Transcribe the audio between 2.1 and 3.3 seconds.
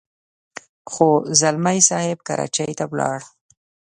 کراچۍ ته ولاړ.